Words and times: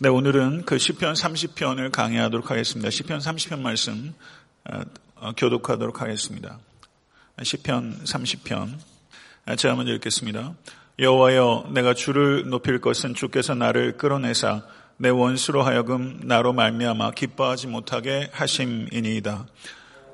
네, 0.00 0.08
오늘은 0.08 0.62
그 0.64 0.78
시편 0.78 1.14
30편을 1.14 1.90
강의하도록 1.90 2.52
하겠습니다. 2.52 2.88
시편 2.88 3.18
30편 3.18 3.58
말씀 3.58 4.14
어, 4.70 4.82
어, 5.16 5.32
교독하도록 5.36 6.00
하겠습니다. 6.00 6.56
시편 7.42 8.04
30편 8.04 8.76
제가 9.56 9.74
먼저 9.74 9.92
읽겠습니다. 9.94 10.54
여호와여 11.00 11.70
내가 11.74 11.94
주를 11.94 12.48
높일 12.48 12.80
것은 12.80 13.14
주께서 13.14 13.56
나를 13.56 13.96
끌어내사 13.96 14.62
내 14.98 15.08
원수로 15.08 15.64
하여금 15.64 16.20
나로 16.22 16.52
말미암아 16.52 17.10
기뻐하지 17.10 17.66
못하게 17.66 18.30
하심이니이다. 18.30 19.48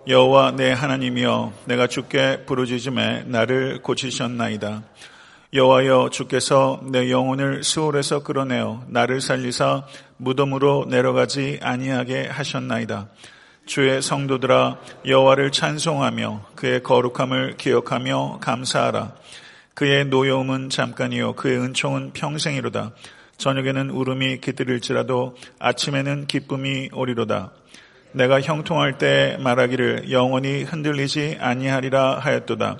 여호와 0.09 0.53
내 0.53 0.73
하나님이여 0.73 1.53
내가 1.67 1.89
주께 1.89 2.47
부르짖음에 2.47 3.25
나를 3.25 3.83
고치셨나이다. 3.83 4.83
여호와여 5.55 6.09
주께서 6.11 6.81
내 6.91 7.13
영혼을 7.13 7.63
수월에서 7.63 8.25
끌어내어 8.25 8.83
나를 8.89 9.21
살리사 9.21 9.85
무덤으로 10.17 10.87
내려가지 10.89 11.61
아니하게 11.63 12.27
하셨나이다. 12.27 13.07
주의 13.65 14.03
성도들아 14.03 14.81
여호와를 15.07 15.53
찬송하며 15.53 16.47
그의 16.57 16.83
거룩함을 16.83 17.57
기억하며 17.57 18.39
감사하라. 18.41 19.13
그의 19.75 20.07
노여움은 20.07 20.71
잠깐이요 20.71 21.35
그의 21.35 21.61
은총은 21.61 22.15
평생이로다. 22.15 22.91
저녁에는 23.37 23.91
울음이 23.91 24.41
깃들일지라도 24.41 25.37
아침에는 25.61 26.27
기쁨이 26.27 26.89
오리로다. 26.93 27.53
내가 28.11 28.41
형통할 28.41 28.99
때 28.99 29.37
말하기를 29.39 30.11
영원히 30.11 30.65
흔들리지 30.65 31.39
아니하리라 31.41 32.19
하였도다. 32.19 32.79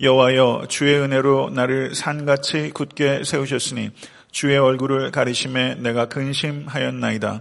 여호와여 0.00 0.66
주의 0.68 0.96
은혜로 1.00 1.50
나를 1.50 1.94
산같이 1.94 2.70
굳게 2.72 3.24
세우셨으니 3.24 3.90
주의 4.30 4.56
얼굴을 4.56 5.10
가리심에 5.10 5.76
내가 5.76 6.06
근심하였나이다. 6.06 7.40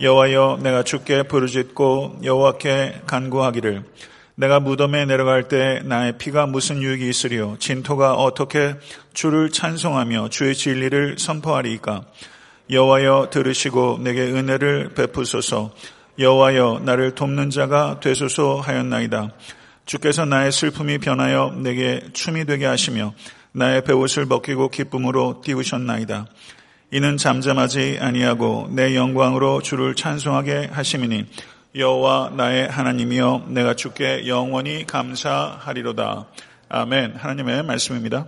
여호와여 0.00 0.60
내가 0.62 0.84
주께 0.84 1.22
부르짖고 1.22 2.20
여호와께 2.24 3.02
간구하기를 3.06 3.84
내가 4.36 4.58
무덤에 4.58 5.04
내려갈 5.04 5.48
때 5.48 5.82
나의 5.84 6.16
피가 6.16 6.46
무슨 6.46 6.80
유익이 6.80 7.06
있으리요 7.06 7.56
진토가 7.58 8.14
어떻게 8.14 8.74
주를 9.12 9.50
찬송하며 9.50 10.30
주의 10.30 10.54
진리를 10.54 11.18
선포하리이까 11.18 12.06
여호와여 12.70 13.28
들으시고 13.30 13.98
내게 14.00 14.22
은혜를 14.22 14.94
베푸소서 14.94 15.72
여호와여 16.18 16.80
나를 16.84 17.14
돕는 17.14 17.50
자가 17.50 18.00
되소서 18.00 18.60
하였나이다. 18.60 19.30
주께서 19.84 20.24
나의 20.24 20.52
슬픔이 20.52 20.98
변하여 20.98 21.54
내게 21.56 22.00
춤이 22.12 22.44
되게 22.44 22.66
하시며 22.66 23.14
나의 23.52 23.84
배옷을 23.84 24.26
벗기고 24.26 24.68
기쁨으로 24.68 25.42
띄우셨나이다. 25.44 26.26
이는 26.90 27.16
잠잠하지 27.16 27.98
아니하고 28.00 28.68
내 28.70 28.94
영광으로 28.94 29.62
주를 29.62 29.94
찬송하게 29.94 30.68
하심이니 30.72 31.26
여호와 31.74 32.32
나의 32.36 32.68
하나님이여 32.68 33.46
내가 33.48 33.74
주께 33.74 34.26
영원히 34.26 34.86
감사하리로다. 34.86 36.26
아멘. 36.68 37.16
하나님의 37.16 37.62
말씀입니다. 37.62 38.26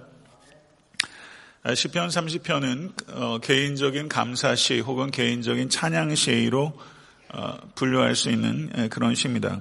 시편 1.75 2.08
30편은 2.08 2.92
어, 3.14 3.38
개인적인 3.38 4.08
감사시 4.08 4.80
혹은 4.80 5.10
개인적인 5.10 5.70
찬양시로 5.70 6.72
어, 7.34 7.56
분류할 7.75 8.14
수 8.16 8.30
있는 8.30 8.88
그런 8.91 9.14
시입니다. 9.14 9.58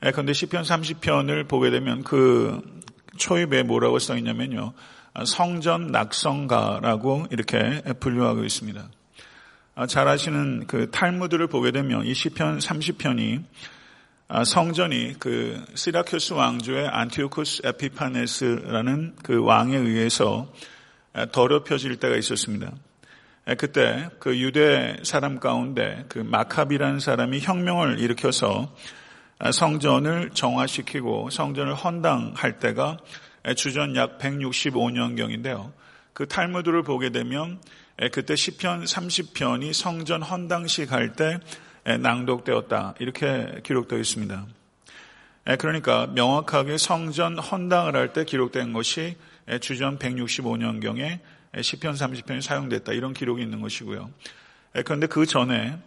그런데 0.00 0.32
시편 0.32 0.62
30편을 0.62 1.48
보게 1.48 1.70
되면 1.70 2.04
그 2.04 2.60
초입에 3.16 3.64
뭐라고 3.64 3.98
써 3.98 4.16
있냐면요. 4.16 4.72
성전 5.26 5.88
낙성가라고 5.88 7.26
이렇게 7.30 7.82
분류하고 7.98 8.44
있습니다. 8.44 8.88
아, 9.74 9.86
잘 9.86 10.08
아시는 10.08 10.66
그 10.66 10.90
탈무드를 10.90 11.48
보게 11.48 11.72
되면 11.72 12.04
이 12.04 12.14
시편 12.14 12.58
30편이 12.58 13.42
아, 14.28 14.44
성전이 14.44 15.14
그 15.18 15.64
시라큐스 15.74 16.34
왕조의 16.34 16.88
안티오쿠스 16.88 17.62
에피파네스라는 17.64 19.16
그 19.22 19.42
왕에 19.42 19.76
의해서 19.76 20.52
더럽혀질 21.32 21.96
때가 21.96 22.16
있었습니다. 22.16 22.72
그때 23.56 24.10
그 24.18 24.38
유대 24.38 24.98
사람 25.02 25.40
가운데 25.40 26.04
그 26.08 26.18
마카비라는 26.18 27.00
사람이 27.00 27.40
혁명을 27.40 27.98
일으켜서 27.98 28.74
성전을 29.52 30.30
정화시키고 30.30 31.30
성전을 31.30 31.74
헌당할 31.74 32.58
때가 32.58 32.98
주전 33.56 33.94
약 33.96 34.18
165년경인데요. 34.18 35.72
그 36.12 36.26
탈무드를 36.26 36.82
보게 36.82 37.10
되면 37.10 37.60
그때 38.12 38.34
시편 38.36 38.84
30편이 38.84 39.72
성전 39.72 40.22
헌당식 40.22 40.90
할 40.92 41.14
때 41.14 41.38
낭독되었다. 41.84 42.96
이렇게 42.98 43.60
기록되어 43.62 43.98
있습니다. 43.98 44.46
그러니까 45.58 46.06
명확하게 46.08 46.76
성전 46.76 47.38
헌당을 47.38 47.96
할 47.96 48.12
때 48.12 48.24
기록된 48.24 48.72
것이 48.72 49.16
주전 49.60 49.98
165년경에 49.98 51.20
시편 51.62 51.94
30편이 51.94 52.42
사용됐다. 52.42 52.92
이런 52.92 53.14
기록이 53.14 53.40
있는 53.42 53.60
것이고요. 53.60 54.10
그런데 54.84 55.06
그 55.06 55.24
전에 55.24 55.78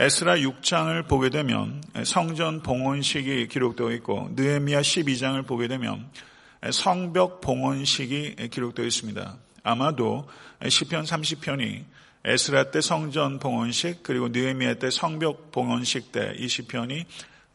에스라 0.00 0.36
6장을 0.36 1.08
보게 1.08 1.28
되면 1.28 1.82
성전 2.04 2.62
봉헌식이 2.62 3.48
기록되어 3.48 3.90
있고 3.94 4.30
느헤미야 4.36 4.80
12장을 4.80 5.44
보게 5.44 5.66
되면 5.66 6.08
성벽 6.70 7.40
봉헌식이 7.40 8.48
기록되어 8.48 8.84
있습니다. 8.86 9.36
아마도 9.64 10.28
시편 10.66 11.02
30편이 11.04 11.84
에스라 12.24 12.70
때 12.70 12.80
성전 12.80 13.40
봉헌식 13.40 14.04
그리고 14.04 14.28
느헤미야 14.28 14.74
때 14.74 14.88
성벽 14.90 15.50
봉헌식 15.50 16.12
때 16.12 16.32
이 16.38 16.46
시편이 16.46 17.04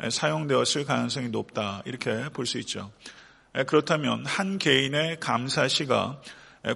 사용되었을 0.10 0.84
가능성이 0.84 1.30
높다 1.30 1.81
이렇게 1.86 2.28
볼 2.34 2.46
수 2.46 2.58
있죠. 2.60 2.92
그렇다면 3.68 4.25
한 4.25 4.58
개인의 4.58 5.22
감사시가 5.22 6.20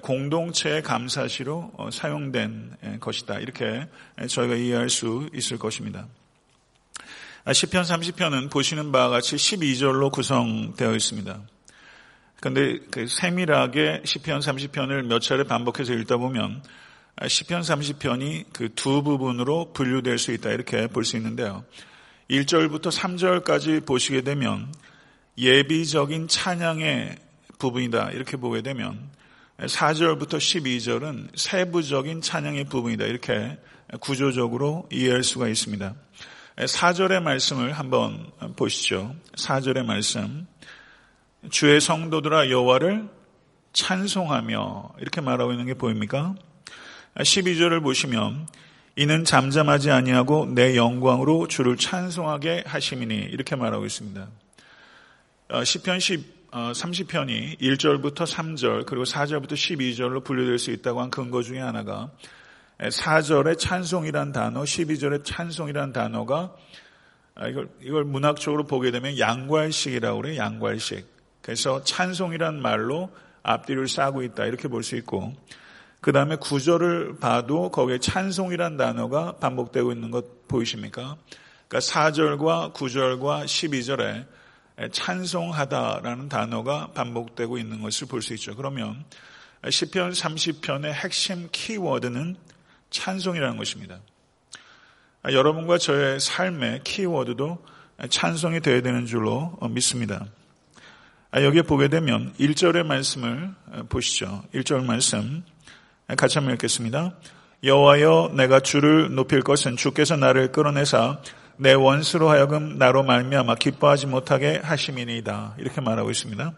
공동체의 0.02 0.84
감사시로 0.84 1.72
어, 1.78 1.90
사용된 1.92 3.00
것이다. 3.00 3.40
이렇게 3.40 3.88
저희가 4.28 4.56
이해할 4.56 4.90
수 4.90 5.30
있을 5.34 5.58
것입니다. 5.58 6.08
아, 7.46 7.54
시편 7.54 7.84
30편은 7.84 8.52
보시는 8.52 8.92
바와 8.92 9.08
같이 9.08 9.38
12절로 9.38 10.12
구성되어 10.12 10.94
있습니다. 10.94 11.42
그런데 12.42 12.80
그 12.92 13.08
세밀하게 13.08 14.02
시편 14.04 14.42
30편을 14.42 15.04
몇 15.04 15.20
차례 15.20 15.44
반복해서 15.46 15.94
읽다 15.94 16.18
보면 16.18 16.62
아, 17.16 17.28
시편 17.28 17.62
30편이 17.62 18.52
그 18.54 18.70
두 18.76 19.02
부분으로 19.02 19.72
분류될 19.74 20.18
수 20.20 20.32
있다 20.34 20.52
이렇게 20.52 20.88
볼 20.88 21.06
수 21.06 21.16
있는데요. 21.18 21.64
1절부터 22.30 22.92
3절까지 22.92 23.86
보시게 23.86 24.22
되면 24.22 24.72
예비적인 25.38 26.28
찬양의 26.28 27.16
부분이다 27.58 28.12
이렇게 28.12 28.36
보게 28.36 28.62
되면 28.62 29.10
4절부터 29.60 30.38
12절은 30.38 31.30
세부적인 31.36 32.22
찬양의 32.22 32.66
부분이다. 32.66 33.06
이렇게 33.06 33.58
구조적으로 34.00 34.88
이해할 34.92 35.24
수가 35.24 35.48
있습니다. 35.48 35.96
4절의 36.58 37.22
말씀을 37.24 37.74
한번 37.74 38.32
보시죠. 38.56 39.16
4절의 39.36 39.84
말씀. 39.84 40.48
주의 41.50 41.82
성도들아 41.82 42.50
여호와를 42.52 43.08
찬송하며 43.74 44.96
이렇게 45.00 45.22
말하고 45.22 45.52
있는 45.52 45.66
게 45.66 45.74
보입니까? 45.74 46.36
12절을 47.16 47.82
보시면 47.82 48.48
이는 48.96 49.24
잠잠하지 49.24 49.92
아니하고 49.92 50.48
내 50.48 50.76
영광으로 50.76 51.48
주를 51.48 51.78
찬송하게 51.78 52.64
하심이니 52.66 53.16
이렇게 53.16 53.56
말하고 53.56 53.86
있습니다. 53.86 54.28
10편 55.50 56.00
10 56.00 56.37
30편이 56.52 57.54
어, 57.54 57.58
1절부터 57.60 58.26
3절 58.26 58.86
그리고 58.86 59.04
4절부터 59.04 59.54
12절로 59.54 60.24
분류될 60.24 60.58
수 60.60 60.72
있다고 60.72 61.02
한 61.02 61.10
근거 61.10 61.42
중에 61.42 61.60
하나가 61.60 62.10
4절의 62.80 63.58
찬송이란 63.58 64.32
단어, 64.32 64.62
12절의 64.62 65.26
찬송이란 65.26 65.94
단어가 65.94 66.56
아, 67.36 67.48
이걸, 67.48 67.70
이걸 67.82 68.04
문학적으로 68.04 68.66
보게 68.66 68.92
되면 68.92 69.20
양괄식이라고 69.20 70.22
그래요. 70.22 70.38
양괄식. 70.38 71.06
그래서 71.42 71.84
찬송이란 71.84 72.62
말로 72.62 73.12
앞뒤를 73.44 73.88
싸고 73.88 74.24
있다. 74.24 74.46
이렇게 74.46 74.68
볼 74.68 74.84
수 74.84 74.96
있고 74.96 75.34
그 76.02 76.12
다음에 76.12 76.36
구절을 76.36 77.18
봐도 77.20 77.70
거기에 77.70 78.00
찬송이란 78.00 78.78
단어가 78.78 79.34
반복되고 79.38 79.92
있는 79.92 80.12
것 80.12 80.48
보이십니까? 80.48 81.18
그러니까 81.68 81.80
4절과 81.80 82.74
9절과 82.74 83.46
12절에 83.46 84.26
찬송하다라는 84.92 86.30
단어가 86.30 86.92
반복되고 86.94 87.58
있는 87.58 87.82
것을 87.82 88.08
볼 88.08 88.22
수 88.22 88.34
있죠. 88.36 88.56
그러면 88.56 89.04
시편 89.68 90.12
30편의 90.12 90.92
핵심 90.92 91.50
키워드는 91.52 92.36
찬송이라는 92.90 93.58
것입니다. 93.58 94.00
여러분과 95.26 95.78
저의 95.78 96.20
삶의 96.20 96.82
키워드도 96.84 97.66
찬송이 98.10 98.62
되어야 98.62 98.82
되는 98.82 99.06
줄로 99.06 99.58
믿습니다. 99.72 100.26
여기에 101.34 101.64
보게 101.64 101.88
되면 101.88 102.34
1절의 102.40 102.86
말씀을 102.86 103.54
보시죠. 103.90 104.44
1절 104.54 104.86
말씀 104.86 105.44
같이 106.16 106.38
한번 106.38 106.54
읽겠습니다. 106.54 107.16
여호와여 107.64 108.34
내가 108.38 108.60
주를 108.60 109.14
높일 109.16 109.42
것은 109.42 109.76
주께서 109.76 110.16
나를 110.16 110.52
끌어내사 110.52 111.20
내 111.60 111.74
원수로 111.74 112.30
하여금 112.30 112.78
나로 112.78 113.02
말미암아 113.02 113.56
기뻐하지 113.56 114.06
못하게 114.06 114.62
하심이니이다. 114.64 115.56
이렇게 115.58 115.82
말하고 115.82 116.12
있습니다. 116.12 116.54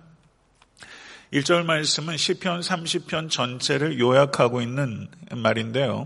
1절 1.31 1.63
말씀은 1.63 2.17
시편 2.17 2.59
30편 2.59 3.29
전체를 3.29 3.97
요약하고 3.97 4.61
있는 4.61 5.07
말인데요. 5.31 6.05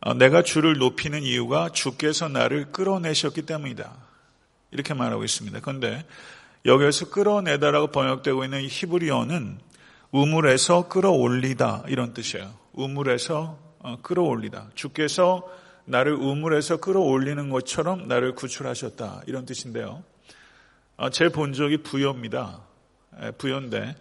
어, 0.00 0.14
내가 0.14 0.42
주를 0.42 0.78
높이는 0.78 1.24
이유가 1.24 1.70
주께서 1.70 2.28
나를 2.28 2.70
끌어내셨기 2.70 3.42
때문이다. 3.42 3.92
이렇게 4.70 4.94
말하고 4.94 5.24
있습니다. 5.24 5.58
그런데 5.60 6.04
여기에서 6.64 7.10
끌어내다라고 7.10 7.88
번역되고 7.88 8.44
있는 8.44 8.68
히브리어는 8.68 9.58
우물에서 10.12 10.88
끌어올리다 10.88 11.84
이런 11.88 12.14
뜻이에요. 12.14 12.54
우물에서 12.72 13.58
어, 13.80 13.98
끌어올리다. 14.02 14.68
주께서 14.76 15.42
나를 15.88 16.12
우물에서 16.12 16.76
끌어올리는 16.78 17.48
것처럼 17.48 18.08
나를 18.08 18.34
구출하셨다. 18.34 19.22
이런 19.26 19.46
뜻인데요. 19.46 20.04
어, 20.96 21.10
제 21.10 21.28
본적이 21.28 21.78
부여입니다. 21.78 22.60
부여인데 23.38 23.96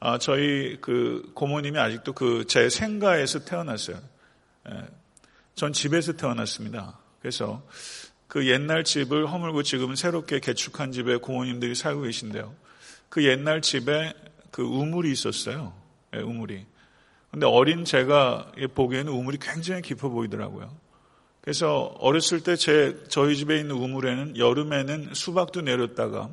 어, 0.00 0.18
저희 0.18 0.76
그 0.80 1.30
고모님이 1.34 1.78
아직도 1.78 2.14
그 2.14 2.44
제 2.48 2.68
생가에서 2.68 3.44
태어났어요. 3.44 3.98
전 5.54 5.72
집에서 5.72 6.12
태어났습니다. 6.14 6.98
그래서 7.20 7.62
그 8.26 8.48
옛날 8.48 8.82
집을 8.82 9.30
허물고 9.30 9.62
지금은 9.62 9.96
새롭게 9.96 10.40
개축한 10.40 10.92
집에 10.92 11.16
고모님들이 11.16 11.74
살고 11.74 12.02
계신데요. 12.02 12.54
그 13.08 13.24
옛날 13.24 13.60
집에 13.60 14.12
그 14.50 14.62
우물이 14.62 15.10
있었어요. 15.12 15.72
우물이. 16.12 16.66
근데 17.30 17.46
어린 17.46 17.84
제가 17.84 18.52
보기에는 18.74 19.12
우물이 19.12 19.38
굉장히 19.40 19.82
깊어 19.82 20.08
보이더라고요. 20.08 20.89
그래서 21.40 21.94
어렸을 21.98 22.42
때 22.42 22.56
제, 22.56 22.96
저희 23.08 23.36
집에 23.36 23.58
있는 23.58 23.76
우물에는 23.76 24.36
여름에는 24.36 25.14
수박도 25.14 25.62
내렸다가 25.62 26.30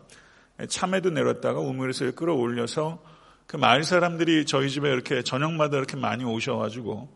참외도 0.68 1.12
내렸다가 1.12 1.59
우물에서 1.59 2.12
끌어올려서 2.12 3.01
그 3.45 3.56
마을 3.56 3.83
사람들이 3.83 4.45
저희 4.45 4.69
집에 4.69 4.89
이렇게 4.89 5.21
저녁마다 5.21 5.77
이렇게 5.77 5.95
많이 5.95 6.25
오셔가지고 6.25 7.09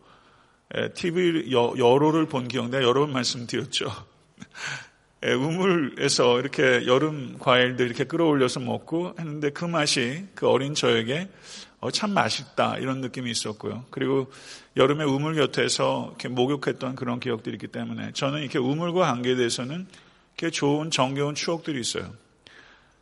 TV 0.94 1.52
여로를 1.52 2.26
본 2.26 2.48
기억 2.48 2.70
내가 2.70 2.82
여러 2.82 3.00
번 3.00 3.12
말씀드렸죠. 3.12 3.90
우물에서 5.22 6.40
이렇게 6.40 6.86
여름 6.86 7.36
과일들 7.38 7.86
이렇게 7.86 8.04
끌어올려서 8.04 8.60
먹고 8.60 9.14
했는데 9.18 9.50
그 9.50 9.64
맛이 9.66 10.26
그 10.34 10.48
어린 10.48 10.74
저에게 10.74 11.28
어, 11.28 11.71
참 11.90 12.14
맛있다 12.14 12.78
이런 12.78 13.00
느낌이 13.00 13.30
있었고요. 13.30 13.84
그리고 13.90 14.30
여름에 14.76 15.04
우물 15.04 15.34
곁에서 15.34 16.06
이렇게 16.10 16.28
목욕했던 16.28 16.94
그런 16.94 17.18
기억들이 17.18 17.56
있기 17.56 17.66
때문에 17.68 18.12
저는 18.12 18.40
이렇게 18.40 18.58
우물과 18.58 19.00
관계에 19.00 19.34
대해서는 19.34 19.86
이렇게 20.36 20.50
좋은 20.50 20.90
정겨운 20.90 21.34
추억들이 21.34 21.80
있어요. 21.80 22.12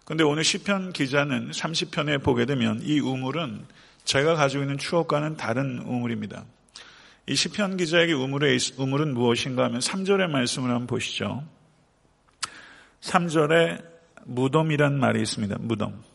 그런데 0.05 0.25
오늘 0.25 0.43
시편 0.43 0.93
기자는 0.93 1.50
30편에 1.50 2.23
보게 2.23 2.47
되면 2.47 2.81
이 2.82 2.99
우물은 3.00 3.65
제가 4.05 4.35
가지고 4.35 4.65
있는 4.65 4.79
추억과는 4.79 5.37
다른 5.37 5.81
우물입니다. 5.81 6.44
이 7.29 7.37
시편 7.37 7.76
기자에게 7.76 8.12
우물의 8.15 8.59
우물은 8.76 9.15
무엇인가 9.15 9.65
하면 9.65 9.81
3절의 9.81 10.31
말씀을 10.31 10.71
한번 10.71 10.87
보시죠. 10.87 11.44
3절에 13.03 13.85
무덤이란 14.25 14.99
말이 14.99 15.21
있습니다. 15.23 15.59
무덤. 15.61 16.10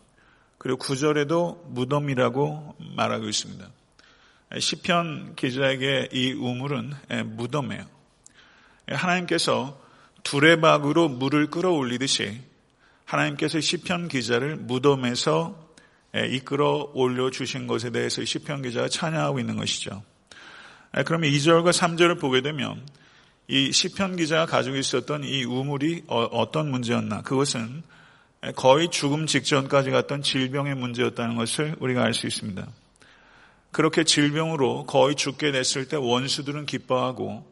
그리고 0.66 0.80
9절에도 0.80 1.68
무덤이라고 1.68 2.76
말하고 2.96 3.30
있습니다. 3.30 3.70
시편 4.58 5.36
기자에게 5.36 6.10
이 6.12 6.32
우물은 6.32 6.92
무덤이에요. 7.36 7.86
하나님께서 8.88 9.80
두레박으로 10.24 11.10
물을 11.10 11.52
끌어올리듯이 11.52 12.42
하나님께서 13.06 13.62
시편 13.62 14.08
기자를 14.08 14.56
무덤에서 14.56 15.56
이끌어 16.32 16.90
올려 16.96 17.30
주신 17.30 17.68
것에 17.68 17.92
대해서 17.92 18.26
시편 18.26 18.64
기자가 18.64 18.90
찬양하고 18.90 19.40
있는 19.40 19.58
것이죠. 19.58 20.02
그러면 21.06 21.30
2절과 21.30 21.74
3절을 21.74 22.20
보게 22.20 22.42
되면 22.42 22.84
이 23.48 23.72
시편 23.72 24.16
기자가 24.16 24.48
가지고 24.48 24.78
있었던 24.78 25.26
이 25.26 25.44
우물이 25.44 26.06
어, 26.08 26.24
어떤 26.24 26.72
문제였나? 26.72 27.22
그것은 27.22 27.84
거의 28.56 28.90
죽음 28.90 29.26
직전까지 29.26 29.92
갔던 29.92 30.22
질병의 30.22 30.76
문제였다는 30.76 31.36
것을 31.36 31.76
우리가 31.80 32.04
알 32.04 32.14
수 32.14 32.28
있습니다. 32.28 32.68
그렇게 33.72 34.04
질병으로 34.04 34.86
거의 34.86 35.16
죽게 35.16 35.52
됐을 35.52 35.88
때 35.88 35.98
원수들은 35.98 36.66
기뻐하고 36.66 37.46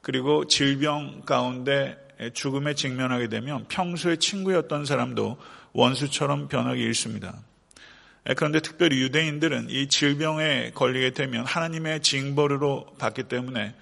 그리고 0.00 0.46
질병 0.46 1.22
가운데 1.22 1.96
죽음에 2.34 2.74
직면하게 2.74 3.28
되면 3.28 3.66
평소에 3.68 4.16
친구였던 4.16 4.86
사람도 4.86 5.36
원수처럼 5.72 6.48
변하기 6.48 6.82
일습니다. 6.82 7.38
그런데 8.36 8.60
특별히 8.60 9.00
유대인들은 9.02 9.70
이 9.70 9.88
질병에 9.88 10.72
걸리게 10.74 11.12
되면 11.12 11.46
하나님의 11.46 12.02
징벌으로 12.02 12.96
받기 12.98 13.24
때문에 13.24 13.74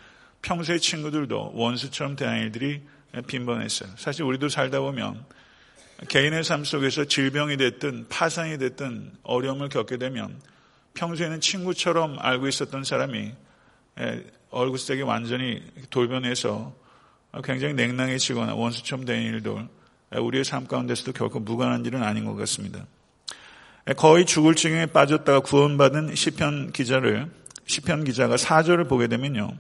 평소의 0.42 0.80
친구들도 0.80 1.52
원수처럼 1.54 2.16
대하는 2.16 2.42
일들이 2.42 2.82
빈번했어요. 3.26 3.90
사실 3.96 4.24
우리도 4.24 4.48
살다 4.48 4.80
보면 4.80 5.24
개인의 6.08 6.44
삶 6.44 6.64
속에서 6.64 7.04
질병이 7.04 7.56
됐든 7.56 8.06
파산이 8.08 8.58
됐든 8.58 9.12
어려움을 9.22 9.69
겪게 9.69 9.96
되면 9.96 10.40
평소에는 10.94 11.40
친구처럼 11.40 12.16
알고 12.19 12.48
있었던 12.48 12.84
사람이 12.84 13.32
얼굴색이 14.50 15.02
완전히 15.02 15.62
돌변해서 15.90 16.75
굉장히 17.44 17.75
냉랭해지거나 17.75 18.54
원수처럼 18.54 19.04
되는 19.04 19.22
일도 19.22 19.69
우리의 20.10 20.44
삶 20.44 20.66
가운데서도 20.66 21.12
결코 21.12 21.40
무관한 21.40 21.84
일은 21.84 22.02
아닌 22.02 22.25
것 22.25 22.34
같습니다. 22.37 22.87
거의 23.96 24.26
죽을 24.26 24.54
지경에 24.54 24.87
빠졌다가 24.87 25.40
구원받은 25.40 26.14
시편 26.14 26.72
기자를 26.72 27.31
시편 27.66 28.04
기자가 28.04 28.37
사절을 28.37 28.84
보게 28.84 29.06
되면요. 29.06 29.56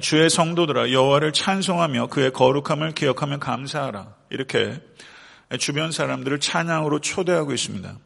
주의 0.00 0.30
성도들아 0.30 0.90
여호와를 0.90 1.32
찬송하며 1.32 2.06
그의 2.06 2.32
거룩함을 2.32 2.92
기억하며 2.92 3.38
감사하라. 3.38 4.14
이렇게 4.30 4.80
주변 5.58 5.92
사람들을 5.92 6.40
찬양으로 6.40 7.00
초대하고 7.00 7.52
있습니다. 7.52 7.98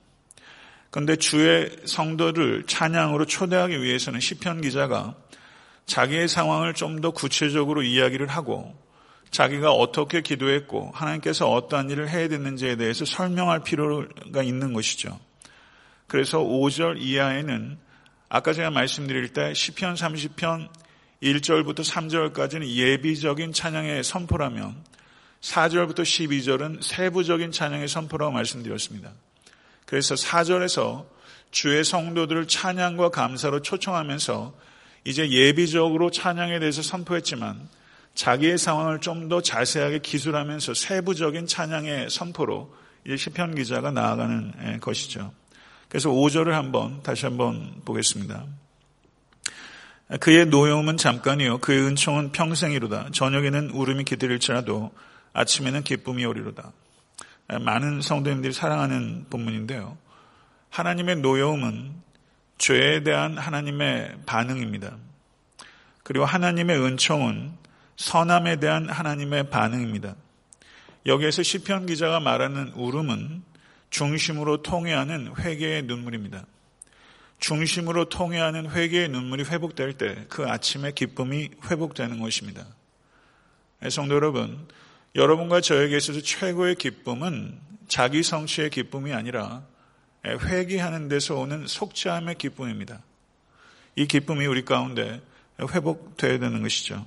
그런데 0.91 1.17
주의 1.17 1.71
성도를 1.85 2.65
찬양으로 2.67 3.27
초대하기 3.27 3.83
위해서는 3.83 4.19
시편 4.19 4.63
기자가 4.63 5.15
자기의 5.87 6.27
상황을 6.27 6.75
좀 6.75 7.01
더 7.01 7.13
구체적으로 7.13 7.83
이야기를 7.83 8.27
하고 8.27 8.75
자기가 9.31 9.71
어떻게 9.71 10.23
기도했고 10.23 10.91
하나님께서 10.95 11.51
어떠한 11.51 11.91
일을 11.91 12.09
해야 12.09 12.27
되는지에 12.27 12.77
대해서 12.77 13.05
설명할 13.05 13.63
필요가 13.63 14.43
있는 14.43 14.73
것이죠. 14.73 15.21
그래서 16.09 16.39
5절 16.39 17.01
이하에는 17.01 17.79
아까 18.29 18.53
제가 18.53 18.71
말씀드릴 18.71 19.29
때 19.33 19.55
시편 19.55 19.95
30편 19.95 20.69
1절부터 21.23 21.81
3절까지는 21.81 22.67
예비적인 22.67 23.53
찬양의 23.53 24.05
선포라면 24.05 24.77
4절부터 25.41 26.01
12절은 26.01 26.83
세부적인 26.83 27.53
찬양의 27.53 27.89
선포라고 27.89 28.33
말씀드렸습니다. 28.33 29.13
그래서 29.85 30.15
4절에서 30.15 31.07
주의 31.51 31.85
성도들을 31.85 32.49
찬양과 32.49 33.11
감사로 33.11 33.63
초청하면서 33.63 34.55
이제 35.05 35.31
예비적으로 35.31 36.11
찬양에 36.11 36.59
대해서 36.59 36.83
선포했지만 36.83 37.69
자기의 38.15 38.59
상황을 38.59 39.01
좀 39.01 39.29
더 39.29 39.41
자세하게 39.41 40.01
기술하면서 40.01 40.75
세부적인 40.75 41.47
찬양의 41.47 42.11
선포로 42.11 42.75
이제 43.05 43.17
시편 43.17 43.55
기자가 43.55 43.91
나아가는 43.91 44.81
것이죠. 44.81 45.33
그래서 45.89 46.11
5절을 46.11 46.51
한번 46.51 47.03
다시 47.03 47.27
한번 47.27 47.83
보겠습니다. 47.85 48.47
그의 50.21 50.47
노여움은 50.47 50.97
잠깐이요 50.97 51.59
그의 51.59 51.81
은총은 51.81 52.33
평생이로다. 52.33 53.11
저녁에는 53.13 53.71
울음이 53.71 54.05
기다릴지라도 54.05 54.93
아침에는 55.33 55.83
기쁨이 55.83 56.25
오리로다. 56.25 56.73
많은 57.61 58.03
성도님들이 58.03 58.53
사랑하는 58.53 59.27
본문인데요. 59.31 59.97
하나님의 60.71 61.17
노여움은 61.17 61.95
죄에 62.59 63.03
대한 63.03 63.37
하나님의 63.37 64.19
반응입니다. 64.27 64.97
그리고 66.03 66.25
하나님의 66.25 66.79
은총은 66.79 67.53
선함에 67.97 68.57
대한 68.57 68.89
하나님의 68.89 69.51
반응입니다. 69.51 70.15
여기에서 71.07 71.43
시편 71.43 71.87
기자가 71.87 72.21
말하는 72.21 72.73
울음은 72.75 73.43
중심으로 73.91 74.63
통해하는 74.63 75.35
회개의 75.39 75.83
눈물입니다. 75.85 76.45
중심으로 77.39 78.09
통해하는 78.09 78.71
회개의 78.71 79.09
눈물이 79.09 79.45
회복될 79.45 79.95
때 79.95 80.27
그 80.29 80.47
아침의 80.47 80.95
기쁨이 80.95 81.51
회복되는 81.71 82.21
것입니다. 82.21 82.67
성도 83.91 84.15
여러분, 84.15 84.67
여러분과 85.15 85.61
저에게 85.61 85.97
있어서 85.97 86.21
최고의 86.21 86.77
기쁨은 86.77 87.59
자기 87.89 88.23
성취의 88.23 88.71
기쁨이 88.71 89.13
아니라 89.13 89.63
회개하는 90.25 91.09
데서 91.09 91.37
오는 91.37 91.67
속죄함의 91.67 92.37
기쁨입니다. 92.37 93.01
이 93.95 94.07
기쁨이 94.07 94.47
우리 94.47 94.65
가운데 94.65 95.21
회복되어야 95.61 96.39
되는 96.39 96.63
것이죠. 96.63 97.07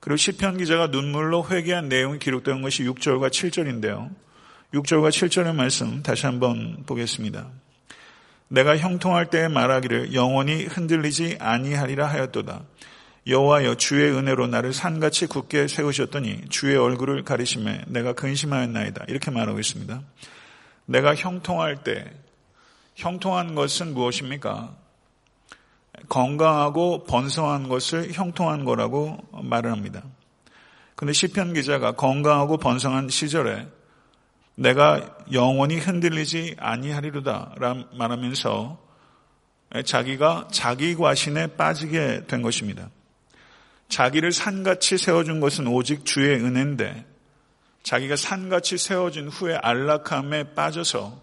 그리고 0.00 0.16
시편 0.16 0.58
기자가 0.58 0.88
눈물로 0.88 1.48
회개한 1.48 1.88
내용이 1.88 2.18
기록된 2.18 2.60
것이 2.60 2.82
6절과 2.84 3.30
7절인데요. 3.30 4.14
6절과 4.74 5.10
7절의 5.10 5.54
말씀 5.54 6.02
다시 6.02 6.26
한번 6.26 6.84
보겠습니다. 6.86 7.48
내가 8.52 8.76
형통할 8.76 9.30
때에 9.30 9.48
말하기를 9.48 10.12
영원히 10.12 10.66
흔들리지 10.66 11.38
아니하리라 11.40 12.06
하였도다. 12.06 12.60
여호와여 13.26 13.76
주의 13.76 14.10
은혜로 14.12 14.46
나를 14.48 14.74
산같이 14.74 15.26
굳게 15.26 15.68
세우셨더니 15.68 16.48
주의 16.50 16.76
얼굴을 16.76 17.24
가리심에 17.24 17.84
내가 17.86 18.12
근심하였나이다. 18.12 19.06
이렇게 19.08 19.30
말하고 19.30 19.58
있습니다. 19.58 20.02
내가 20.84 21.14
형통할 21.14 21.82
때 21.82 22.12
형통한 22.94 23.54
것은 23.54 23.94
무엇입니까? 23.94 24.76
건강하고 26.10 27.04
번성한 27.04 27.70
것을 27.70 28.12
형통한 28.12 28.66
거라고 28.66 29.16
말을 29.32 29.72
합니다. 29.72 30.02
근데 30.94 31.14
시편 31.14 31.54
기자가 31.54 31.92
건강하고 31.92 32.58
번성한 32.58 33.08
시절에 33.08 33.66
내가 34.62 35.16
영원히 35.32 35.78
흔들리지 35.78 36.56
아니하리로다 36.58 37.56
말하면서 37.94 38.80
자기가 39.84 40.48
자기 40.52 40.94
과신에 40.94 41.48
빠지게 41.48 42.26
된 42.28 42.42
것입니다. 42.42 42.88
자기를 43.88 44.32
산같이 44.32 44.98
세워준 44.98 45.40
것은 45.40 45.66
오직 45.66 46.04
주의 46.04 46.36
은혜인데 46.36 47.06
자기가 47.82 48.14
산같이 48.16 48.78
세워진 48.78 49.28
후에 49.28 49.58
안락함에 49.60 50.54
빠져서 50.54 51.20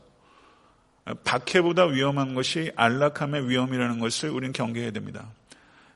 박해보다 1.24 1.86
위험한 1.86 2.36
것이 2.36 2.72
안락함의 2.76 3.50
위험이라는 3.50 4.00
것을 4.00 4.30
우리는 4.30 4.52
경계해야 4.52 4.92
됩니다. 4.92 5.28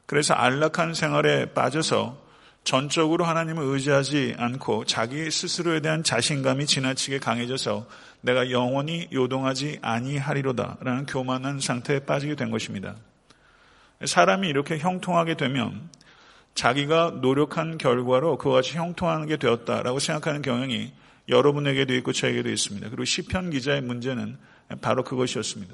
그래서 0.05 0.33
안락한 0.33 0.93
생활에 0.93 1.47
빠져서 1.53 2.22
전적으로 2.63 3.25
하나님을 3.25 3.63
의지하지 3.63 4.35
않고 4.37 4.85
자기 4.85 5.29
스스로에 5.29 5.81
대한 5.81 6.03
자신감이 6.03 6.65
지나치게 6.65 7.19
강해져서 7.19 7.85
내가 8.21 8.51
영원히 8.51 9.07
요동하지 9.11 9.79
아니하리로다라는 9.81 11.05
교만한 11.05 11.59
상태에 11.59 11.99
빠지게 11.99 12.35
된 12.35 12.51
것입니다. 12.51 12.95
사람이 14.05 14.47
이렇게 14.47 14.77
형통하게 14.77 15.35
되면 15.35 15.89
자기가 16.55 17.19
노력한 17.21 17.77
결과로 17.77 18.37
그와 18.37 18.55
같이 18.55 18.77
형통하게 18.77 19.37
되었다라고 19.37 19.99
생각하는 19.99 20.41
경향이 20.41 20.93
여러분에게도 21.27 21.93
있고 21.95 22.13
저에게도 22.13 22.49
있습니다. 22.49 22.89
그리고 22.89 23.05
시편 23.05 23.49
기자의 23.49 23.81
문제는 23.81 24.37
바로 24.81 25.03
그것이었습니다. 25.03 25.73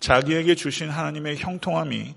자기에게 0.00 0.54
주신 0.54 0.90
하나님의 0.90 1.38
형통함이 1.38 2.14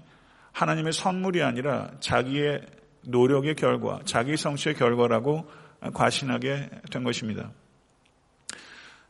하나님의 0.51 0.91
선물이 0.93 1.41
아니라 1.41 1.91
자기의 1.99 2.61
노력의 3.03 3.55
결과, 3.55 3.99
자기 4.05 4.37
성취의 4.37 4.75
결과라고 4.75 5.49
과신하게 5.93 6.69
된 6.91 7.03
것입니다. 7.03 7.51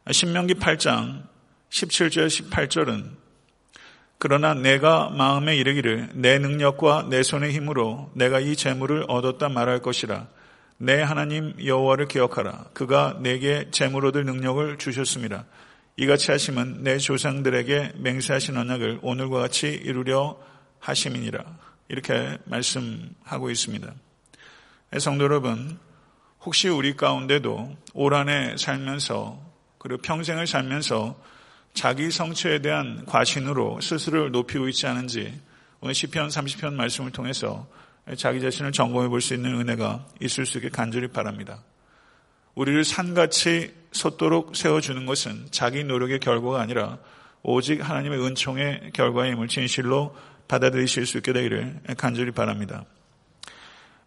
신명기 0.09 0.55
8장 0.55 1.23
17절 1.69 2.27
18절은 2.49 3.21
그러나 4.17 4.53
내가 4.53 5.09
마음에 5.09 5.55
이르기를 5.55 6.09
내 6.13 6.37
능력과 6.37 7.07
내 7.09 7.23
손의 7.23 7.53
힘으로 7.53 8.11
내가 8.13 8.39
이 8.39 8.55
재물을 8.55 9.03
얻었다 9.07 9.49
말할 9.49 9.79
것이라 9.79 10.27
내 10.77 11.01
하나님 11.01 11.55
여호와를 11.63 12.07
기억하라 12.07 12.65
그가 12.73 13.17
내게 13.21 13.69
재물 13.71 14.05
얻을 14.05 14.25
능력을 14.25 14.77
주셨습니다. 14.77 15.45
이같이 15.97 16.31
하심은 16.31 16.83
내 16.83 16.97
조상들에게 16.97 17.93
맹세하신 17.97 18.57
언약을 18.57 18.99
오늘과 19.01 19.39
같이 19.39 19.67
이루려 19.67 20.39
하심이니라. 20.79 21.43
이렇게 21.91 22.37
말씀하고 22.45 23.49
있습니다. 23.49 23.93
성도 24.97 25.25
여러분, 25.25 25.77
혹시 26.39 26.69
우리 26.69 26.95
가운데도 26.95 27.75
올 27.93 28.13
한해 28.13 28.55
살면서 28.57 29.37
그리고 29.77 30.01
평생을 30.01 30.47
살면서 30.47 31.21
자기 31.73 32.09
성취에 32.09 32.59
대한 32.59 33.05
과신으로 33.05 33.81
스스로를 33.81 34.31
높이고 34.31 34.69
있지 34.69 34.87
않은지 34.87 35.37
오늘 35.81 35.93
시편 35.93 36.29
30편 36.29 36.75
말씀을 36.75 37.11
통해서 37.11 37.67
자기 38.15 38.39
자신을 38.39 38.71
점검해 38.71 39.09
볼 39.09 39.19
수 39.19 39.33
있는 39.33 39.59
은혜가 39.59 40.07
있을 40.21 40.45
수 40.45 40.59
있게 40.59 40.69
간절히 40.69 41.09
바랍니다. 41.09 41.61
우리를 42.55 42.85
산같이 42.85 43.73
솟도록 43.91 44.55
세워주는 44.55 45.05
것은 45.05 45.47
자기 45.51 45.83
노력의 45.83 46.19
결과가 46.19 46.61
아니라 46.61 46.99
오직 47.43 47.81
하나님의 47.81 48.25
은총의 48.25 48.91
결과임을 48.93 49.49
진실로 49.49 50.15
받아들이실 50.51 51.05
수 51.05 51.17
있게 51.17 51.31
되기를 51.31 51.79
간절히 51.95 52.31
바랍니다. 52.31 52.83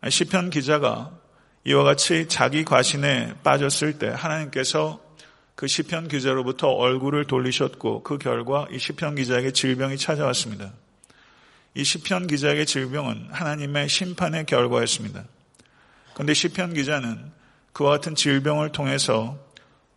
시편 0.07 0.51
기자가 0.51 1.19
이와 1.65 1.85
같이 1.85 2.29
자기 2.29 2.67
과신에 2.67 3.33
빠졌을 3.43 3.99
때 3.99 4.09
하나님께서 4.15 5.01
그 5.55 5.67
시편 5.67 6.09
기자로부터 6.09 6.69
얼굴을 6.69 7.27
돌리셨고 7.27 8.03
그 8.03 8.19
결과 8.19 8.67
이 8.71 8.79
시편 8.79 9.15
기자에게 9.15 9.53
질병이 9.53 9.97
찾아왔습니다. 9.97 10.73
이 11.73 11.83
시편 11.83 12.27
기자에게 12.27 12.67
질병은 12.67 13.29
하나님의 13.31 13.89
심판의 13.89 14.45
결과였습니다. 14.45 15.25
그런데 16.13 16.35
시편 16.35 16.75
기자는 16.75 17.33
그와 17.73 17.93
같은 17.93 18.15
질병을 18.15 18.73
통해서 18.73 19.39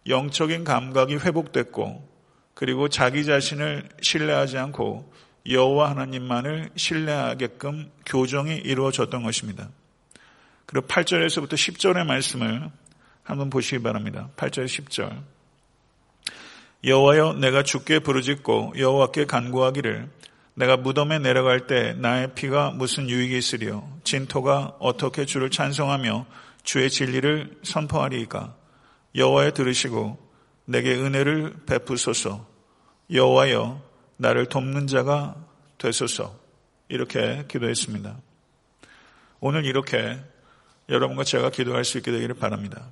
영적인 0.08 0.64
감각이 0.64 1.16
회복됐고 1.16 2.08
그리고 2.54 2.88
자기 2.88 3.26
자신을 3.26 3.90
신뢰하지 4.02 4.58
않고 4.58 5.12
여호와 5.50 5.92
하나님만을 5.92 6.72
신뢰하게끔 6.76 7.92
교정이 8.06 8.58
이루어졌던 8.58 9.24
것입니다. 9.24 9.70
그리고 10.66 10.88
8절에서부터 10.88 11.54
10절의 11.54 12.06
말씀을 12.06 12.70
한번 13.24 13.50
보시기 13.50 13.82
바랍니다. 13.82 14.30
8절 14.36 14.66
10절. 14.66 15.24
여호와여 16.84 17.34
내가 17.34 17.64
주께 17.64 18.00
부르짖고 18.00 18.74
여호와께 18.78 19.26
간구하기를 19.26 20.10
내가 20.54 20.78
무덤에 20.78 21.20
내려갈 21.20 21.68
때 21.68 21.94
나의 21.94 22.34
피가 22.34 22.72
무슨 22.72 23.10
유익이 23.10 23.38
있으리요 23.38 24.00
진토가 24.04 24.76
어떻게 24.80 25.26
주를 25.26 25.50
찬송하며 25.50 26.26
주의 26.64 26.90
진리를 26.90 27.60
선포하리이까 27.64 28.56
여호와여 29.16 29.52
들으시고 29.52 30.18
내게 30.66 30.96
은혜를 30.96 31.56
베푸소서 31.66 32.46
여호와여 33.12 33.87
나를 34.18 34.48
돕는 34.48 34.88
자가 34.88 35.36
되소서 35.78 36.38
이렇게 36.90 37.46
기도했습니다. 37.48 38.18
오늘 39.40 39.66
이렇게 39.66 40.20
여러분과 40.90 41.24
제가 41.24 41.50
기도할 41.50 41.86
수 41.86 41.98
있게 41.98 42.12
되기를 42.12 42.36
바랍니다. 42.36 42.88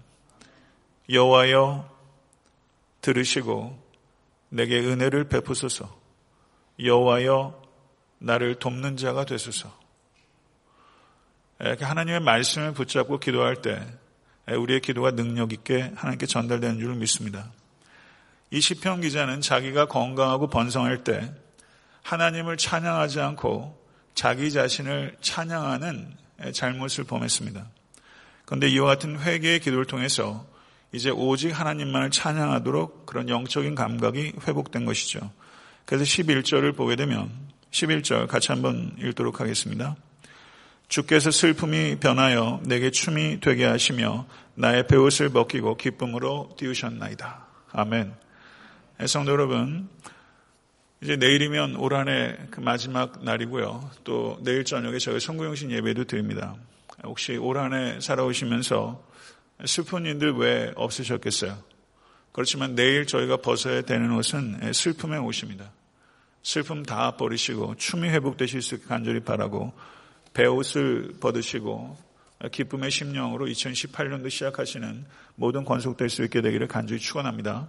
여호와여 1.10 1.90
들으시고 3.02 3.84
내게 4.50 4.80
은혜를 4.80 5.26
베푸소서 5.26 5.96
여호와여 6.84 7.62
나를 8.20 8.56
돕는 8.56 8.98
자가 8.98 9.26
되소서 9.26 9.72
하나님의 11.60 12.20
말씀을 12.20 12.74
붙잡고 12.74 13.20
기도할 13.20 13.62
때 13.62 13.82
우리의 14.48 14.82
기도가 14.82 15.12
능력 15.12 15.54
있게 15.54 15.92
하나님께 15.96 16.26
전달되는 16.26 16.80
줄을 16.80 16.96
믿습니다. 16.96 17.52
이 18.52 18.62
시편 18.62 19.02
기자는 19.02 19.42
자기가 19.42 19.86
건강하고 19.88 20.48
번성할 20.48 21.04
때 21.04 21.34
하나님을 22.04 22.58
찬양하지 22.58 23.20
않고 23.20 23.84
자기 24.14 24.52
자신을 24.52 25.18
찬양하는 25.22 26.16
잘못을 26.54 27.04
범했습니다. 27.04 27.68
그런데 28.46 28.68
이와 28.70 28.86
같은 28.88 29.20
회개의 29.20 29.60
기도를 29.60 29.86
통해서 29.86 30.46
이제 30.92 31.10
오직 31.10 31.52
하나님만을 31.52 32.12
찬양하도록 32.12 33.06
그런 33.06 33.28
영적인 33.28 33.76
감각이 33.76 34.34
회복된 34.48 34.86
것이죠. 34.86 35.32
그래서 35.86 36.04
11절을 36.06 36.76
보게 36.76 36.96
되면 36.96 37.30
11절 37.72 38.28
같이 38.28 38.52
한번 38.52 38.96
읽도록 39.00 39.42
하겠습니다. 39.42 39.96
주께서 40.88 41.32
슬픔이 41.32 41.98
변하여 42.00 42.62
내게 42.64 42.92
춤이 42.92 43.40
되게 43.42 43.66
하시며 43.66 44.28
나의 44.54 44.88
배옷을 44.88 45.30
벗기고 45.30 45.78
기쁨으로 45.78 46.56
띄우셨나이다. 46.58 47.46
아멘. 47.72 48.25
성도 49.08 49.34
여러분, 49.34 49.90
이제 51.04 51.18
내일이면 51.18 51.76
올 51.76 51.94
한해 51.94 52.38
그 52.50 52.62
마지막 52.62 53.24
날이고요. 53.24 53.92
또 54.06 54.40
내일 54.42 54.64
저녁에 54.64 54.98
저희 55.00 55.20
성구영신 55.20 55.70
예배도 55.70 56.06
드립니다. 56.06 56.56
혹시 57.04 57.36
올 57.36 57.58
한해 57.58 58.00
살아오시면서 58.00 59.04
슬픈 59.66 60.06
일들 60.06 60.36
왜 60.38 60.72
없으셨겠어요? 60.76 61.58
그렇지만 62.32 62.74
내일 62.76 63.06
저희가 63.06 63.38
벗어야 63.38 63.82
되는 63.82 64.12
옷은 64.14 64.72
슬픔의 64.74 65.20
옷입니다. 65.20 65.72
슬픔 66.42 66.84
다 66.84 67.18
버리시고 67.18 67.76
춤이 67.76 68.08
회복되실 68.08 68.62
수 68.62 68.76
있게 68.76 68.88
간절히 68.88 69.20
바라고 69.20 69.74
배옷을 70.34 71.16
벗으시고 71.20 71.98
기쁨의 72.52 72.92
심령으로 72.92 73.46
2018년도 73.48 74.30
시작하시는 74.30 75.06
모든 75.36 75.66
권속될 75.66 76.10
수 76.10 76.24
있게 76.24 76.42
되기를 76.42 76.68
간절히 76.68 77.00
축원합니다. 77.02 77.68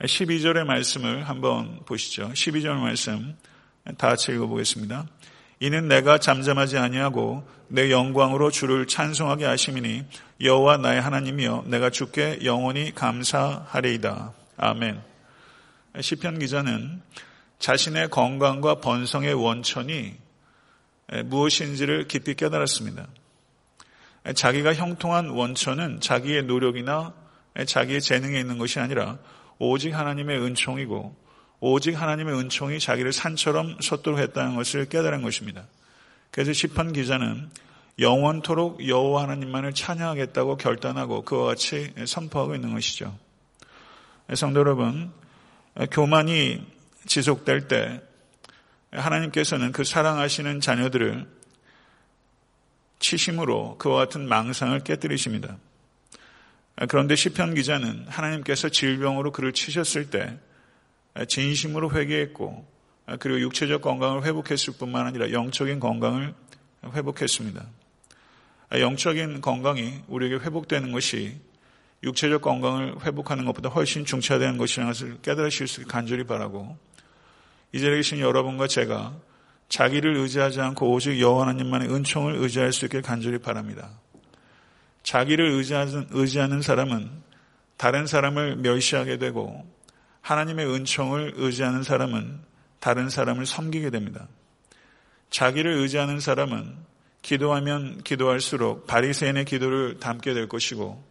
12절의 0.00 0.64
말씀을 0.64 1.28
한번 1.28 1.80
보시죠. 1.86 2.30
12절 2.30 2.74
말씀 2.74 3.36
다 3.96 4.08
같이 4.08 4.32
읽어보겠습니다. 4.32 5.06
이는 5.60 5.88
내가 5.88 6.18
잠잠하지 6.18 6.78
아니하고 6.78 7.46
내 7.68 7.90
영광으로 7.90 8.50
주를 8.50 8.86
찬송하게 8.86 9.44
하심이니 9.46 10.04
여호와 10.40 10.78
나의 10.78 11.00
하나님이여 11.00 11.64
내가 11.68 11.90
주께 11.90 12.40
영원히 12.44 12.94
감사하리이다. 12.94 14.32
아멘. 14.56 15.00
시편 16.00 16.40
기자는 16.40 17.00
자신의 17.58 18.10
건강과 18.10 18.80
번성의 18.80 19.34
원천이 19.34 20.14
무엇인지를 21.26 22.08
깊이 22.08 22.34
깨달았습니다. 22.34 23.06
자기가 24.34 24.74
형통한 24.74 25.30
원천은 25.30 26.00
자기의 26.00 26.44
노력이나 26.44 27.14
자기의 27.66 28.00
재능에 28.00 28.40
있는 28.40 28.58
것이 28.58 28.80
아니라 28.80 29.18
오직 29.58 29.94
하나님의 29.94 30.38
은총이고 30.40 31.16
오직 31.60 31.94
하나님의 32.00 32.38
은총이 32.38 32.78
자기를 32.78 33.12
산처럼 33.12 33.80
솟도록 33.80 34.18
했다는 34.18 34.56
것을 34.56 34.86
깨달은 34.86 35.22
것입니다. 35.22 35.64
그래서 36.30 36.52
시편 36.52 36.92
기자는 36.92 37.48
영원토록 37.98 38.86
여호와 38.86 39.22
하나님만을 39.22 39.72
찬양하겠다고 39.72 40.56
결단하고 40.56 41.22
그와 41.22 41.46
같이 41.46 41.92
선포하고 42.06 42.54
있는 42.54 42.74
것이죠. 42.74 43.16
성도 44.34 44.60
여러분, 44.60 45.12
교만이 45.90 46.66
지속될 47.06 47.68
때 47.68 48.00
하나님께서는 48.90 49.72
그 49.72 49.84
사랑하시는 49.84 50.60
자녀들을 50.60 51.26
치심으로 52.98 53.76
그와 53.78 53.96
같은 53.98 54.28
망상을 54.28 54.78
깨뜨리십니다. 54.80 55.56
그런데 56.88 57.14
시편 57.14 57.54
기자는 57.54 58.06
하나님께서 58.08 58.68
질병으로 58.68 59.32
그를 59.32 59.52
치셨을 59.52 60.10
때 60.10 60.38
진심으로 61.28 61.92
회개했고 61.92 62.66
그리고 63.20 63.40
육체적 63.40 63.82
건강을 63.82 64.24
회복했을 64.24 64.74
뿐만 64.78 65.06
아니라 65.06 65.30
영적인 65.30 65.78
건강을 65.78 66.34
회복했습니다. 66.92 67.64
영적인 68.72 69.40
건강이 69.40 70.02
우리에게 70.08 70.36
회복되는 70.36 70.90
것이 70.90 71.38
육체적 72.02 72.42
건강을 72.42 73.02
회복하는 73.04 73.44
것보다 73.44 73.68
훨씬 73.68 74.04
중차되는 74.04 74.58
것이라는 74.58 74.92
것을 74.92 75.18
깨달으실 75.22 75.68
수 75.68 75.80
있게 75.82 75.90
간절히 75.90 76.24
바라고 76.24 76.76
이 77.72 77.80
자리에 77.80 77.96
계신 77.96 78.18
여러분과 78.18 78.66
제가 78.66 79.14
자기를 79.68 80.16
의지하지 80.16 80.60
않고 80.60 80.92
오직 80.92 81.20
여호와 81.20 81.42
하나님만의 81.42 81.92
은총을 81.92 82.36
의지할 82.36 82.72
수 82.72 82.84
있게 82.84 83.00
간절히 83.00 83.38
바랍니다. 83.38 83.90
자기를 85.04 85.52
의지하는, 85.52 86.08
의지하는 86.10 86.62
사람은 86.62 87.10
다른 87.76 88.06
사람을 88.06 88.56
멸시하게 88.56 89.18
되고 89.18 89.64
하나님의 90.22 90.66
은총을 90.66 91.34
의지하는 91.36 91.82
사람은 91.82 92.40
다른 92.80 93.08
사람을 93.10 93.46
섬기게 93.46 93.90
됩니다. 93.90 94.26
자기를 95.30 95.72
의지하는 95.74 96.20
사람은 96.20 96.74
기도하면 97.22 98.02
기도할수록 98.02 98.86
바리새인의 98.86 99.44
기도를 99.44 99.98
담게 100.00 100.34
될 100.34 100.48
것이고 100.48 101.02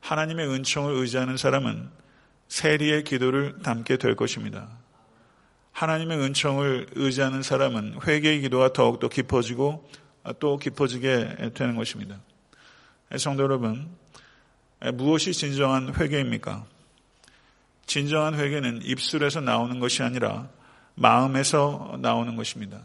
하나님의 0.00 0.48
은총을 0.48 0.94
의지하는 0.94 1.36
사람은 1.36 1.88
세리의 2.48 3.04
기도를 3.04 3.60
담게 3.62 3.96
될 3.96 4.14
것입니다. 4.14 4.68
하나님의 5.72 6.18
은총을 6.18 6.88
의지하는 6.94 7.42
사람은 7.42 8.00
회개의 8.06 8.42
기도가 8.42 8.72
더욱더 8.72 9.08
깊어지고 9.08 9.88
또 10.38 10.58
깊어지게 10.58 11.52
되는 11.54 11.76
것입니다. 11.76 12.20
성도 13.18 13.42
여러분, 13.42 13.88
무엇이 14.94 15.32
진정한 15.32 15.94
회개입니까? 15.94 16.64
진정한 17.86 18.34
회개는 18.34 18.82
입술에서 18.84 19.40
나오는 19.40 19.78
것이 19.80 20.02
아니라 20.02 20.48
마음에서 20.94 21.98
나오는 22.00 22.36
것입니다. 22.36 22.80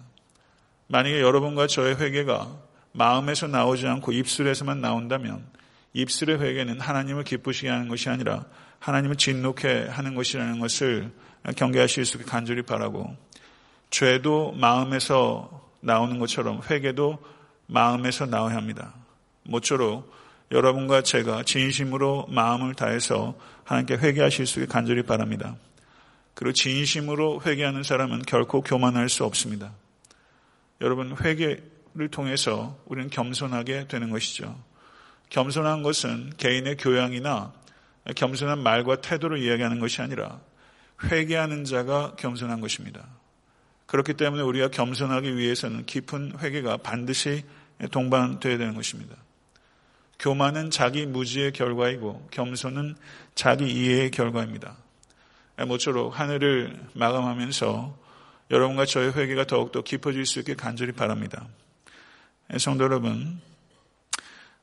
만약에 0.87 1.21
여러분과 1.21 1.67
저의 1.67 1.97
회개가 1.97 2.57
마음에서 2.93 3.47
나오지 3.47 3.87
않고 3.87 4.11
입술에서만 4.11 4.81
나온다면 4.81 5.45
입술의 5.93 6.39
회개는 6.39 6.79
하나님을 6.79 7.23
기쁘시게 7.23 7.69
하는 7.69 7.87
것이 7.87 8.09
아니라 8.09 8.45
하나님을 8.79 9.15
진노케 9.15 9.87
하는 9.87 10.15
것이라는 10.15 10.59
것을 10.59 11.11
경계하실 11.55 12.05
수 12.05 12.17
있게 12.17 12.29
간절히 12.29 12.61
바라고 12.61 13.15
죄도 13.89 14.51
마음에서 14.53 15.69
나오는 15.79 16.19
것처럼 16.19 16.61
회개도 16.69 17.17
마음에서 17.67 18.25
나와야 18.25 18.55
합니다. 18.55 18.93
모쪼록 19.47 20.11
여러분과 20.51 21.01
제가 21.01 21.43
진심으로 21.43 22.27
마음을 22.29 22.73
다해서 22.73 23.37
하나님께 23.65 23.95
회개하실 23.95 24.45
수 24.45 24.59
있게 24.61 24.71
간절히 24.71 25.03
바랍니다. 25.03 25.55
그리고 26.33 26.53
진심으로 26.53 27.41
회개하는 27.45 27.83
사람은 27.83 28.21
결코 28.21 28.61
교만할 28.61 29.09
수 29.09 29.25
없습니다. 29.25 29.73
여러분 30.81 31.15
회개를 31.19 32.09
통해서 32.11 32.77
우리는 32.85 33.09
겸손하게 33.09 33.87
되는 33.87 34.09
것이죠. 34.11 34.55
겸손한 35.29 35.83
것은 35.83 36.31
개인의 36.37 36.77
교양이나 36.77 37.51
겸손한 38.15 38.59
말과 38.59 39.01
태도를 39.01 39.39
이야기하는 39.39 39.79
것이 39.79 40.01
아니라 40.01 40.39
회개하는 41.03 41.65
자가 41.65 42.15
겸손한 42.15 42.61
것입니다. 42.61 43.05
그렇기 43.87 44.13
때문에 44.13 44.43
우리가 44.43 44.69
겸손하기 44.69 45.35
위해서는 45.35 45.85
깊은 45.85 46.39
회개가 46.39 46.77
반드시 46.77 47.43
동반되어야 47.91 48.57
되는 48.57 48.75
것입니다. 48.75 49.15
교만은 50.19 50.71
자기 50.71 51.05
무지의 51.05 51.51
결과이고 51.51 52.27
겸손은 52.31 52.95
자기 53.35 53.69
이해의 53.69 54.11
결과입니다. 54.11 54.77
모쪼록 55.67 56.19
하늘을 56.19 56.79
마감하면서 56.93 57.97
여러분과 58.51 58.85
저의 58.85 59.13
회개가 59.13 59.45
더욱더 59.45 59.81
깊어질 59.81 60.25
수 60.25 60.39
있게 60.39 60.55
간절히 60.55 60.91
바랍니다. 60.91 61.47
성도 62.57 62.85
여러분, 62.85 63.41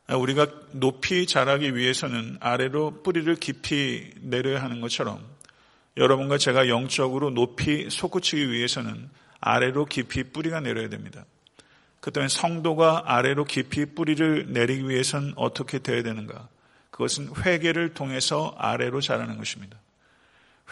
우리가 0.09 0.47
높이 0.73 1.27
자라기 1.27 1.77
위해서는 1.77 2.38
아래로 2.40 3.03
뿌리를 3.03 3.35
깊이 3.37 4.11
내려야 4.21 4.62
하는 4.62 4.81
것처럼 4.81 5.25
여러분과 5.97 6.38
제가 6.38 6.69
영적으로 6.69 7.31
높이 7.31 7.88
솟구치기 7.90 8.51
위해서는 8.51 9.09
아래로 9.40 9.87
깊이 9.87 10.25
뿌리가 10.25 10.61
내려야 10.61 10.88
됩니다. 10.88 11.25
그 12.05 12.12
다음에 12.12 12.29
성도가 12.29 13.05
아래로 13.07 13.47
깊이 13.47 13.87
뿌리를 13.87 14.53
내리기 14.53 14.87
위해서는 14.90 15.33
어떻게 15.37 15.79
되어야 15.79 16.03
되는가? 16.03 16.49
그것은 16.90 17.31
회개를 17.35 17.95
통해서 17.95 18.55
아래로 18.59 19.01
자라는 19.01 19.38
것입니다. 19.38 19.79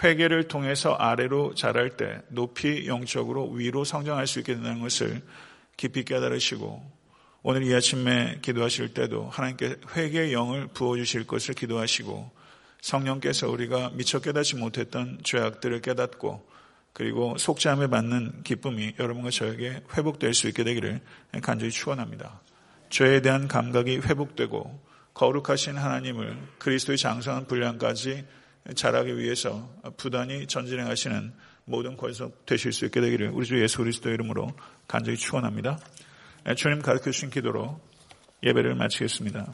회개를 0.04 0.48
통해서 0.48 0.92
아래로 0.92 1.54
자랄 1.54 1.96
때 1.96 2.20
높이 2.28 2.86
영적으로 2.86 3.48
위로 3.48 3.82
성장할 3.82 4.26
수 4.26 4.40
있게 4.40 4.52
된다는 4.52 4.82
것을 4.82 5.22
깊이 5.78 6.04
깨달으시고 6.04 6.84
오늘 7.42 7.62
이 7.62 7.74
아침에 7.74 8.40
기도하실 8.42 8.92
때도 8.92 9.30
하나님께 9.30 9.76
회개의 9.96 10.34
영을 10.34 10.66
부어주실 10.66 11.26
것을 11.26 11.54
기도하시고 11.54 12.30
성령께서 12.82 13.48
우리가 13.48 13.92
미처 13.94 14.20
깨닫지 14.20 14.56
못했던 14.56 15.18
죄악들을 15.22 15.80
깨닫고 15.80 16.46
그리고 16.92 17.36
속죄함을 17.38 17.88
받는 17.88 18.42
기쁨이 18.42 18.94
여러분과 18.98 19.30
저에게 19.30 19.82
회복될 19.96 20.34
수 20.34 20.48
있게 20.48 20.64
되기를 20.64 21.00
간절히 21.42 21.70
축원합니다. 21.70 22.40
죄에 22.90 23.22
대한 23.22 23.48
감각이 23.48 23.98
회복되고 23.98 24.80
거룩하신 25.14 25.76
하나님을 25.76 26.36
그리스도의 26.58 26.98
장성한 26.98 27.46
분량까지 27.46 28.26
자라기 28.74 29.16
위해서 29.16 29.68
부단히 29.96 30.46
전진행하시는 30.46 31.32
모든 31.64 31.96
권속 31.96 32.44
되실 32.44 32.72
수 32.72 32.84
있게 32.84 33.00
되기를 33.00 33.30
우리 33.30 33.46
주 33.46 33.60
예수 33.60 33.78
그리스도 33.78 34.10
이름으로 34.10 34.52
간절히 34.86 35.16
축원합니다. 35.16 35.78
주님 36.56 36.82
가르쳐 36.82 37.10
주신 37.10 37.30
기도로 37.30 37.80
예배를 38.42 38.74
마치겠습니다. 38.74 39.52